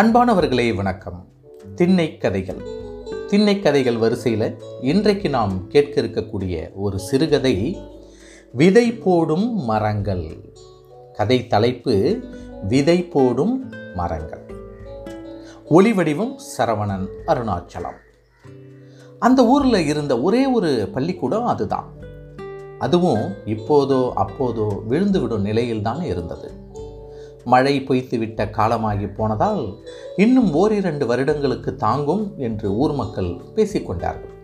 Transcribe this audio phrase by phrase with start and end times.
[0.00, 1.26] அன்பானவர்களே வணக்கம்.
[1.74, 2.60] திண்ணை கதைகள்.
[3.26, 7.78] திண்ணை கதைகள் வரிசையில் இன்றைக்கு நாம் கேட்க இருக்கக்கூடிய ஒரு சிறுகதை
[8.52, 10.54] விதை போடும் மரங்கள்.
[11.12, 12.20] கதை தலைப்பு
[12.68, 14.46] விதை போடும் மரங்கள்.
[15.70, 17.98] ஒளிவடிவம் சரவணன் அருணாச்சலம்.
[19.18, 21.92] அந்த ஊரில் இருந்த ஒரே ஒரு பள்ளிக்கூடம் அதுதான்.
[22.78, 26.68] அதுவும் இப்போதோ அப்போதோ விழுந்துவிடும் நிலையில்தான் இருந்தது.
[27.44, 29.78] மழை பொய்த்துவிட்ட காலமாகி போனதால்
[30.16, 34.34] இன்னும் ஓரிரண்டு வருடங்களுக்கு தாங்கும் என்று ஊர் மக்கள் பேசிக்கொண்டார்கள்.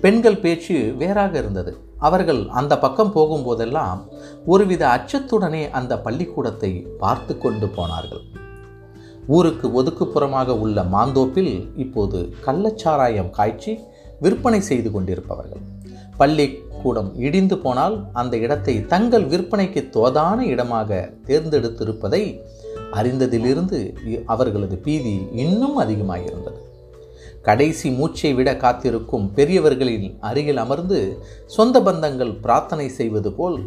[0.00, 1.78] பெண்கள் பேச்சு வேறாக இருந்தது.
[1.98, 4.00] அவர்கள் அந்த பக்கம் போகும்போதெல்லாம்
[4.46, 8.22] ஒருவித அச்சத்துடனே அந்த பள்ளிக்கூடத்தை பார்த்து கொண்டு போனார்கள்.
[9.26, 13.78] ஊருக்கு ஒதுக்குப்புறமாக உள்ள மாந்தோப்பில் இப்போது கள்ளச்சாராயம் காய்ச்சி
[14.20, 15.60] விற்பனை செய்து கொண்டிருப்பவர்கள்.
[16.16, 22.22] பள்ளி கூடம் இடிந்து போனால் அந்த இடத்தை தங்கள் விற்பனைக்கு தோதான இடமாக தேர்ந்தெடுத்திருப்பதை
[22.92, 23.78] அறிந்ததிலிருந்து
[24.26, 26.60] அவர்களது பீதி இன்னும் அதிகமாகியிருந்தது
[27.42, 30.98] கடைசி மூச்சை விட காத்திருக்கும் பெரியவர்களின் அருகில் அமர்ந்து
[31.46, 33.58] சொந்த பந்தங்கள் பிரார்த்தனை செய்வது போல்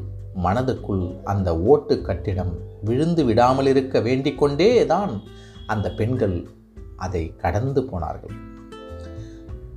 [0.44, 2.54] மனதுக்குள் அந்த ஓட்டு கட்டிடம்
[2.84, 5.14] விழுந்து விடாமல் இருக்க வேண்டிக் கொண்டேதான்
[5.66, 6.38] அந்த பெண்கள்
[7.06, 8.36] அதை கடந்து போனார்கள்.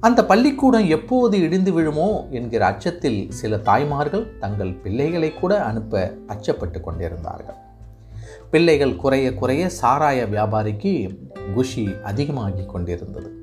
[0.01, 7.57] அந்த பள்ளிக்கூடம் எப்போது இடிந்து விழுமோ என்கிற அச்சத்தில் சில தாய்மார்கள் தங்கள் பிள்ளைகளை கூட அனுப்ப அச்சப்பட்டு கொண்டிருந்தார்கள்.
[8.51, 11.19] பிள்ளைகள் குறைய குறைய சாராய வியாபாரிக்கு
[11.55, 13.39] குஷி அதிகமாகி கொண்டிருந்தது.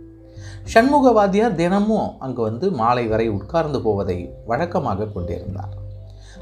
[0.73, 5.75] சண்முகவாதியார் தினமும் அங்கு வந்து மாலை வரை உட்கார்ந்து போவதை வழக்கமாக கொண்டிருந்தார்.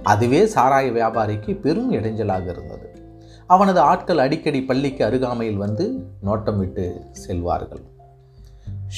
[0.04, 3.02] அதுவே சாராய வியாபாரிக்கு பெரும் இடைஞ்சலாக இருந்தது.
[3.48, 7.02] அவனது ஆட்கள் அடிக்கடி பள்ளிக்கு அருகாமையில் வந்து நோட்டம் விட்டு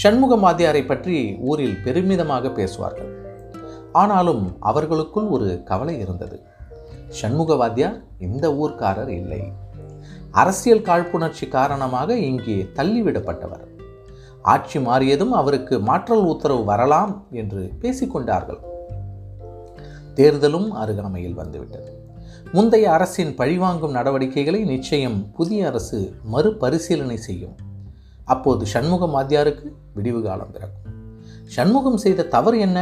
[0.02, 3.12] செல்வார்கள் சண்முகமாதியாரை பற்றி ஊரில் பெருமிதமாக பேசுவார்கள்.
[3.92, 6.42] ஆனாலும் அவர்களுக்குள் ஒரு கவலை இருந்தது.
[7.22, 9.54] சண்முகவாத்தியார் இந்த ஊர்க்காரர் இல்லை.
[10.32, 13.66] அரசியல் காழ்ப்புணர்ச்சி காரணமாக இங்கே தள்ளிவிடப்பட்டவர்.
[14.42, 18.60] ஆட்சி மாறியதும் அவருக்கு மாற்றல் உத்தரவு வரலாம் என்று பேசிக்கொண்டார்கள்
[20.16, 21.92] தேர்தலும் அருகாமையில் வந்துவிட்டது.
[22.52, 27.56] முந்தைய அரசின் பழிவாங்கும் நடவடிக்கைகளை நிச்சயம் புதிய அரசு மறுபரிசீலனை செய்யும்.
[28.26, 30.96] அப்போது சண்முகம் மாத்தியாருக்கு விடிவு காலம் பிறக்கும்.
[31.46, 32.80] சண்முகம் செய்த தவறு என்ன?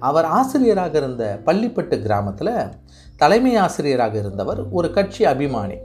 [0.00, 2.54] அவர் ஆசிரியராக இருந்த பள்ளிப்பட்டு கிராமத்தில்
[3.16, 5.78] தலைமை ஆசிரியராக இருந்தவர் ஒரு கட்சி அபிமானி.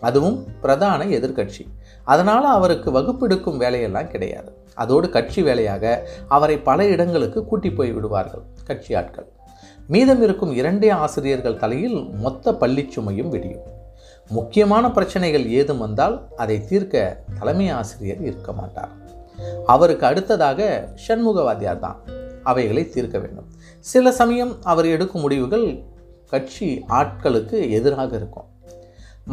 [0.00, 1.64] அதுவும் பிரதான எதிர்கட்சி
[2.04, 4.50] அதனால் அவருக்கு வகுப்பெடுக்கும் வேலையெல்லாம் கிடையாது.
[4.74, 5.84] அதோடு கட்சி வேலையாக
[6.28, 9.28] அவரை பல இடங்களுக்கு கூட்டி போய் விடுவார்கள் கட்சி ஆட்கள்.
[9.86, 13.66] மீதம் இருக்கும் இரண்டே ஆசிரியர்கள் தலையில் மொத்த பள்ளிச்சுமையும் விடியும்.
[14.28, 18.92] முக்கியமான பிரச்சனைகள் ஏதும் வந்தால் அதை தீர்க்க தலைமை ஆசிரியர் இருக்க மாட்டார்.
[19.66, 21.98] அவருக்கு அடுத்ததாக சண்முகவாதியார் தான்
[22.42, 23.48] அவைகளை தீர்க்க வேண்டும்.
[23.92, 25.66] சில சமயம் அவர் எடுக்கும் முடிவுகள்
[26.32, 28.48] கட்சி ஆட்களுக்கு எதிராக இருக்கும்.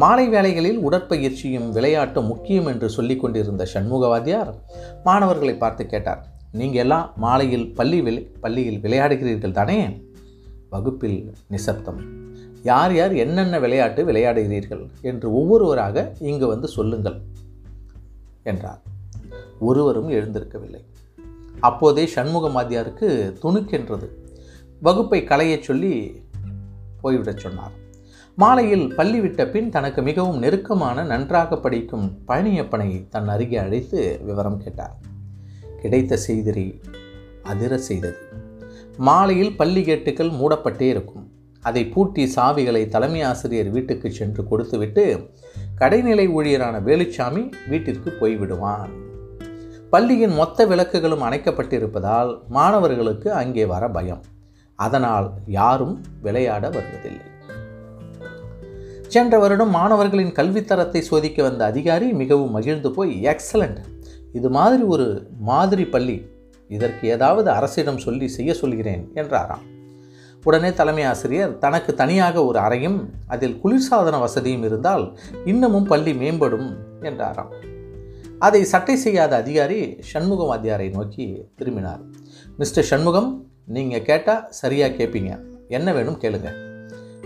[0.02, 4.52] மாலை வேளைகளில் உடற்பயிற்சியும் விளையாட்டும் முக்கியம் என்று சொல்லி கொண்டிருந்த சண்முகவாதியார்
[5.04, 6.22] மாணவர்களை பார்த்து கேட்டார்
[6.60, 9.78] நீங்கள் எல்லாம் மாலையில் பள்ளி விளை பள்ளியில் விளையாடுகிறீர்கள் தானே?
[10.70, 12.00] வகுப்பில் நிசப்தம்
[12.62, 14.84] யார் யார் என்னென்ன விளையாட்டு விளையாடுகிறீர்கள்?
[15.02, 17.18] என்று ஒவ்வொருவராக இங்கு வந்து சொல்லுங்கள்
[18.42, 18.82] என்றார்.
[19.60, 20.84] ஒருவரும் எழுந்திருக்கவில்லை.
[21.60, 24.08] அப்போதே சண்முகமாதியாருக்கு துணுக்கென்றது.
[24.80, 26.22] வகுப்பை களையச் சொல்லி
[27.02, 27.72] போய்விடச் சொன்னார்.
[28.36, 34.96] மாலையில் பள்ளி விட்ட பின் தனக்கு மிகவும் நெருக்கமான நன்றாக படிக்கும் பழனியப்பனை தன் அருகே அழைத்து விவரம் கேட்டார்.
[35.80, 36.80] கிடைத்த செய்திரி
[37.42, 38.16] அதிர செய்தது.
[38.96, 41.32] மாலையில் பள்ளி கேட்டுக்கள் மூடப்பட்டே இருக்கும்.
[41.60, 45.30] அதை பூட்டி சாவிகளை தலைமை ஆசிரியர் வீட்டுக்கு சென்று கொடுத்துவிட்டு
[45.80, 49.03] கடைநிலை ஊழியரான வேலுச்சாமி வீட்டிற்கு போய்விடுவான்.
[49.94, 54.22] பள்ளியின் மொத்த விளக்குகளும் அணைக்கப்பட்டிருப்பதால் மாணவர்களுக்கு அங்கே வர பயம்.
[54.78, 57.26] அதனால் யாரும் விளையாட வருவதில்லை.
[59.06, 63.78] சென்ற வருடம் மாணவர்களின் கல்வித்தரத்தை சோதிக்க வந்த அதிகாரி மிகவும் மகிழ்ந்து போய் எக்ஸலண்ட்
[64.32, 65.06] இது மாதிரி ஒரு
[65.40, 66.16] மாதிரி பள்ளி.
[66.68, 69.64] இதற்கு ஏதாவது அரசிடம் சொல்லி செய்ய சொல்கிறேன் என்றாராம்.
[70.44, 75.06] உடனே தலைமை ஆசிரியர் தனக்கு தனியாக ஒரு அறையும் அதில் குளிர்சாதன வசதியும் இருந்தால்
[75.44, 76.68] இன்னமும் பள்ளி மேம்படும்
[77.00, 77.52] என்றாராம்.
[78.38, 82.00] அதை சட்டை செய்யாத அதிகாரி சண்முகம் வாத்தியாரை நோக்கி திரும்பினார்.
[82.56, 86.50] மிஸ்டர் சண்முகம் நீங்கள் கேட்டால் சரியாக கேட்பீங்க என்ன வேணும் கேளுங்க.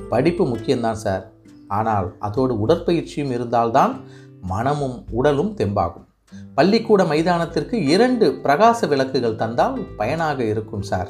[0.08, 1.32] படிப்பு முக்கியம்தான் சார்.
[1.66, 4.00] ஆனால் அதோடு உடற்பயிற்சியும் இருந்தால்தான்
[4.40, 6.06] மனமும் உடலும் தெம்பாகும்.
[6.54, 11.08] பள்ளிக்கூட மைதானத்திற்கு இரண்டு பிரகாச விளக்குகள் தந்தால் பயனாக இருக்கும் சார்.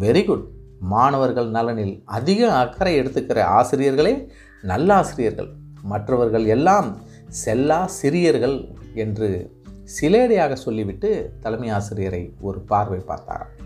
[0.00, 0.46] வெரி குட்
[0.80, 4.32] மாணவர்கள் நலனில் அதிக அக்கறை எடுத்துக்கிற ஆசிரியர்களே
[4.62, 5.48] நல்ல ஆசிரியர்கள்.
[5.82, 6.98] மற்றவர்கள் எல்லாம்
[7.28, 9.56] செல்லா சிறியர்கள் என்று
[10.00, 13.56] சிலேடையாக சொல்லிவிட்டு தலைமை ஆசிரியரை ஒரு பார்வை பார்த்தாராம்.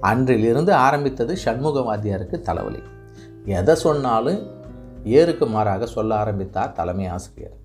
[0.00, 2.82] அன்றிலிருந்து ஆரம்பித்தது சண்முகவாதியாருக்கு தலைவலி.
[3.44, 4.50] எதை சொன்னாலும்
[5.04, 7.56] ஏருக்கு மாறாக சொல்ல ஆரம்பித்தார் தலைமை ஆசிரியர்.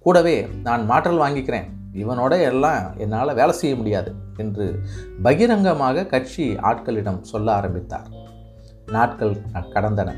[0.00, 1.64] கூடவே நான் மாற்றல் வாங்கிக்கிறேன்.
[1.94, 4.80] இவனோட எல்லாம் என்னால் வேலை செய்ய முடியாது என்று
[5.22, 8.06] பகிரங்கமாக கட்சி ஆட்களிடம் சொல்ல ஆரம்பித்தார்.
[8.86, 10.14] நாட்கள் கடந்தன.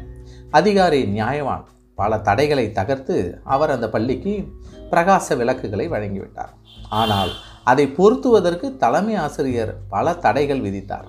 [0.50, 1.68] அதிகாரி நியாயவான்.
[2.00, 3.16] பல தடைகளை தகர்த்து
[3.54, 4.34] அவர் அந்த பள்ளிக்கு
[4.90, 6.52] பிரகாச விளக்குகளை வழங்கிவிட்டார்.
[7.02, 7.32] ஆனால்
[7.64, 11.08] அதை பொருத்துவதற்கு தலைமை ஆசிரியர் பல தடைகள் விதித்தார்.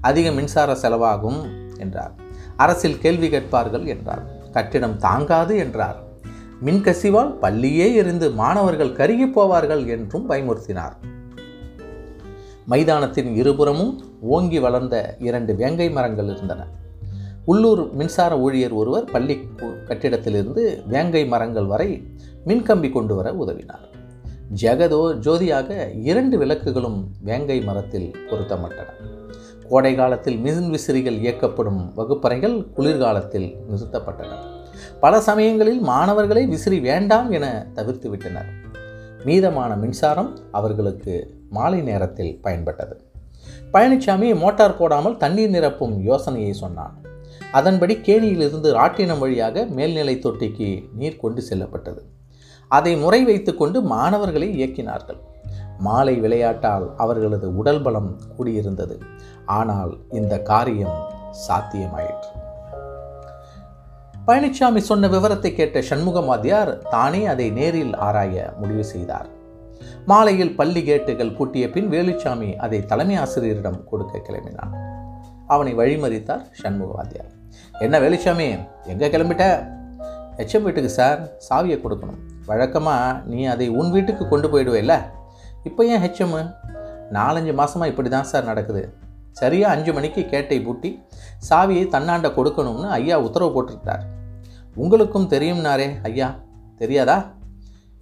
[0.00, 1.40] அதிக மின்சார செலவாகும்
[1.78, 2.14] என்றார்.
[2.56, 4.24] அரசில் கேள்வி கேட்பார்கள் என்றார்.
[4.50, 5.98] கட்டிடம் தாங்காது என்றார்.
[6.66, 10.94] மின்கசிவால் பள்ளியே இருந்து மாணவர்கள் கருகி போவார்கள் என்றும் பயமுறுத்தினார்.
[12.68, 13.94] மைதானத்தின் இருபுறமும்
[14.34, 14.96] ஓங்கி வளர்ந்த
[15.28, 16.62] இரண்டு வேங்கை மரங்கள் இருந்தன.
[17.44, 19.48] உள்ளூர் மின்சார ஊழியர் ஒருவர் பள்ளி
[19.84, 22.02] கட்டிடத்திலிருந்து வேங்கை மரங்கள் வரை
[22.46, 23.86] மின்கம்பி கொண்டு வர உதவினார்.
[24.54, 28.86] ஜெகதோ ஜோதியாக இரண்டு விளக்குகளும் வேங்கை மரத்தில் பொருத்தப்பட்டன
[29.68, 34.32] கோடை காலத்தில் மின் விசிறிகள் இயக்கப்படும் வகுப்பறைகள் குளிர்காலத்தில் நிறுத்தப்பட்டன.
[35.00, 38.50] பல சமயங்களில் மாணவர்களை விசிறி வேண்டாம் என தவிர்த்து விட்டனர்
[39.24, 42.96] மீதமான மின்சாரம் அவர்களுக்கு மாலை நேரத்தில் பயன்பட்டது.
[43.72, 47.10] பழனிசாமி மோட்டார் போடாமல் தண்ணீர் நிரப்பும் யோசனையை சொன்னான்.
[47.50, 52.02] அதன்படி கேணியிலிருந்து ராட்டினம் வழியாக மேல்நிலை தொட்டிக்கு நீர் கொண்டு செல்லப்பட்டது.
[52.68, 55.18] அதை முறை வைத்து கொண்டு மாணவர்களை இயக்கினார்கள்.
[55.78, 58.98] மாலை விளையாட்டால் அவர்களது உடல் பலம் கூடியிருந்தது.
[59.44, 60.98] ஆனால் இந்த காரியம்
[61.48, 62.30] சாத்தியமாயிற்று.
[64.26, 69.28] பழனிசாமி சொன்ன விவரத்தை கேட்ட சண்முகமாதியார் தானே அதை நேரில் ஆராய முடிவு செய்தார்.
[70.06, 75.00] மாலையில் பள்ளி கேட்டுகள் பூட்டிய பின் வேலுச்சாமி அதை தலைமை ஆசிரியரிடம் கொடுக்க கிளம்பினான்.
[75.54, 77.30] அவனை வழிமறித்தார் சண்முகவாத்தியார்.
[77.84, 78.46] என்ன வேலுச்சாமி
[78.92, 79.44] எங்கே கிளம்பிட்ட?
[80.42, 82.20] எச்எம் வீட்டுக்கு சார் சாவியை கொடுக்கணும்.
[82.50, 84.94] வழக்கமாக நீ அதை உன் வீட்டுக்கு கொண்டு போயிடுவேல்ல?
[85.68, 86.40] இப்போ ஏன் ஹெச்எம்மு
[87.16, 88.82] நாலஞ்சு மாதமாக இப்படி தான் சார் நடக்குது.
[89.40, 90.90] சரியாக அஞ்சு மணிக்கு கேட்டை பூட்டி
[91.48, 94.02] சாவியை தன்னாண்ட கொடுக்கணும்னு ஐயா உத்தரவு போட்டிருக்கார்
[94.82, 96.28] உங்களுக்கும் தெரியும்னாரே ஐயா
[96.80, 97.16] தெரியாதா?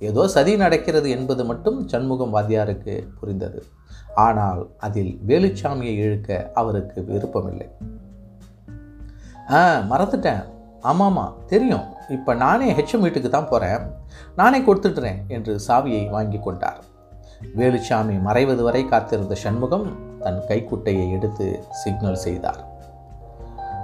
[0.09, 3.61] ஏதோ சதி நடக்கிறது என்பது மட்டும் சண்முகம் வாத்தியாருக்கு புரிந்தது.
[4.15, 7.69] ஆனால் அதில் வேலுச்சாமியை இழுக்க அவருக்கு விருப்பமில்லை.
[9.51, 10.43] ஆ மறந்துட்டேன்.
[10.83, 11.87] ஆமாம்மா தெரியும்.
[12.09, 13.83] இப்போ நானே ஹெச்எம் வீட்டுக்கு தான் போகிறேன்
[14.37, 16.81] நானே கொடுத்துட்டுறேன் என்று சாவியை வாங்கி கொண்டார்.
[17.57, 22.69] வேலுச்சாமி மறைவது வரை காத்திருந்த சண்முகம் தன் கைக்குட்டையை எடுத்து சிக்னல் செய்தார்.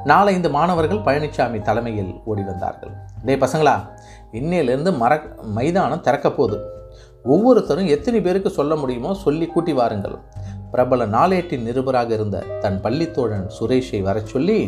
[0.05, 2.93] நாலைந்து மாணவர்கள் பழனிசாமி தலைமையில் ஓடி வந்தார்கள்.
[3.25, 3.77] டே பசங்களா
[4.33, 6.59] இன்னையிலேருந்து மர மைதானம் திறக்க போகுது.
[7.35, 10.17] ஒவ்வொருத்தரும் எத்தனை பேருக்கு சொல்ல முடியுமோ சொல்லி கூட்டி வாருங்கள்.
[10.71, 14.59] பிரபல நாளேட்டின் நிருபராக இருந்த தன் பள்ளித்தோழன் சுரேஷை வரச் சொல்லி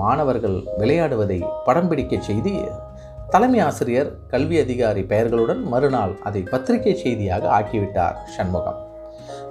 [0.00, 2.54] மாணவர்கள் விளையாடுவதை படம் பிடிக்க செய்தி.
[3.30, 8.80] தலைமை ஆசிரியர் கல்வி அதிகாரி பெயர்களுடன் மறுநாள் அதை பத்திரிகை செய்தியாக ஆக்கிவிட்டார் சண்முகம்.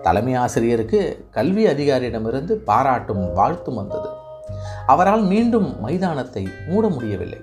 [0.01, 4.09] தலைமை ஆசிரியருக்கு கல்வி அதிகாரியிடமிருந்து பாராட்டும் வாழ்த்தும் வந்தது.
[4.87, 7.39] அவரால் மீண்டும் மைதானத்தை மூட முடியவில்லை.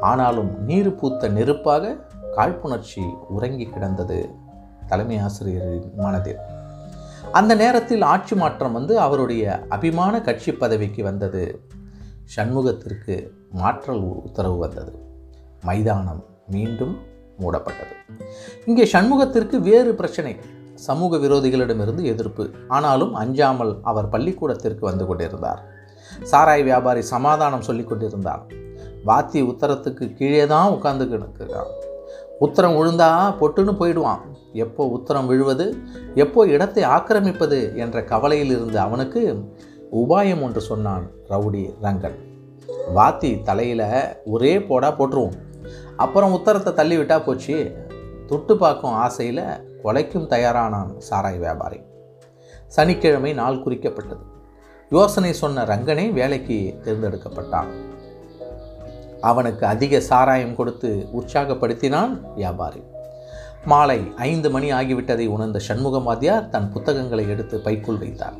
[0.00, 1.94] ஆனாலும் நீர் பூத்த நெருப்பாக
[2.36, 4.30] காழ்ப்புணர்ச்சி உறங்கி கிடந்தது
[4.88, 6.38] தலைமை ஆசிரியரின் மனதில்.
[7.32, 11.64] அந்த நேரத்தில் ஆட்சி மாற்றம் வந்து அவருடைய அபிமான கட்சி பதவிக்கு வந்தது.
[12.36, 14.92] சண்முகத்திற்கு மாற்றல் உத்தரவு வந்தது.
[15.62, 16.98] மைதானம் மீண்டும்
[17.38, 17.94] மூடப்பட்டது.
[18.66, 20.36] இங்கே சண்முகத்திற்கு வேறு பிரச்சனை.
[20.74, 22.50] சமூக விரோதிகளிடமிருந்து எதிர்ப்பு.
[22.68, 25.62] ஆனாலும் அஞ்சாமல் அவர் பள்ளிக்கூடத்திற்கு வந்து கொண்டிருந்தார்.
[26.30, 28.42] சாராய் வியாபாரி சமாதானம் சொல்லி கொண்டிருந்தார்.
[29.06, 31.91] வாத்தி உத்தரத்துக்கு கீழே தான் உட்காந்துக்கிட்டு
[32.44, 33.08] உத்தரம் விழுந்தா
[33.40, 34.22] பொட்டுன்னு போயிடுவான்.
[34.64, 35.66] எப்போ உத்தரம் விழுவது
[36.22, 39.22] எப்போ இடத்தை ஆக்கிரமிப்பது என்ற கவலையில் இருந்த அவனுக்கு
[40.00, 42.18] உபாயம் ஒன்று சொன்னான் ரவுடி ரங்கன்.
[42.96, 43.86] வாத்தி தலையில்
[44.34, 45.38] ஒரே போடா போட்டுருவோம்.
[45.96, 47.56] அப்புறம் உத்தரத்தை தள்ளிவிட்டா போச்சு.
[48.26, 49.44] தொட்டு பார்க்கும் ஆசையில்
[49.84, 51.80] கொலைக்கும் தயாரானான் சாராய் வியாபாரி.
[52.76, 54.24] சனிக்கிழமை நாள் குறிக்கப்பட்டது.
[54.90, 57.70] யோசனை சொன்ன ரங்கனே வேலைக்கு தேர்ந்தெடுக்கப்பட்டான்.
[59.22, 62.82] அவனுக்கு அதிக சாராயம் கொடுத்து உற்சாகப்படுத்தினான் வியாபாரி.
[63.64, 68.38] மாலை ஐந்து மணி ஆகிவிட்டதை உணர்ந்த சண்முகம் வாத்தியார் தன் புத்தகங்களை எடுத்து பைக்குள் வைத்தார்.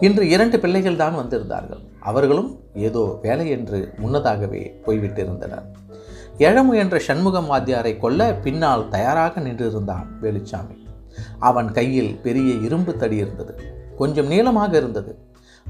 [0.00, 1.82] இன்று இரண்டு பிள்ளைகள் தான் வந்திருந்தார்கள்.
[2.00, 5.66] அவர்களும் ஏதோ வேலை என்று முன்னதாகவே போய்விட்டிருந்தனர்.
[6.38, 10.76] எழமு என்ற சண்முகம் வாத்தியாரை கொல்ல பின்னால் தயாராக நின்றிருந்தான் வேலுச்சாமி.
[11.38, 13.54] அவன் கையில் பெரிய இரும்பு தடி இருந்தது.
[13.96, 15.18] கொஞ்சம் நீளமாக இருந்தது.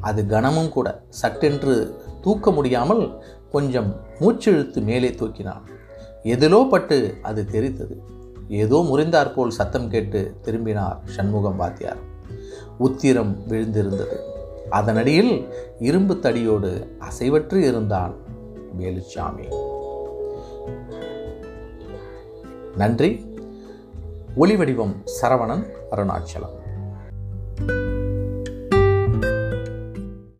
[0.01, 0.89] அது கனமும் கூட.
[1.09, 1.75] சட்டென்று
[2.23, 3.03] தூக்க முடியாமல்
[3.51, 5.63] கொஞ்சம் மூச்சிழுத்து மேலே தூக்கினான்.
[6.23, 7.97] எதிலோ பட்டு அது தெரித்தது.
[8.49, 11.97] ஏதோ முறிந்தாற்போல் சத்தம் கேட்டு திரும்பினார் சண்முகம் வாத்தியார்.
[12.79, 14.17] உத்திரம் விழுந்திருந்தது.
[14.71, 15.49] அதனடியில்
[15.79, 18.15] இரும்பு தடியோடு அசைவற்று இருந்தான்
[18.79, 19.55] வேலுச்சாமி.
[22.77, 23.35] நன்றி.
[24.37, 26.66] ஒளிவடிவம் சரவணன் அருணாச்சலம்.